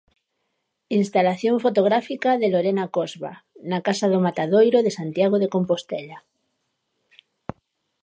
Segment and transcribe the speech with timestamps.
[1.01, 3.33] Instalación fotográfica de Lorena Cosba
[3.69, 6.17] na Casa do Matadoiro de Santiago de Compostela.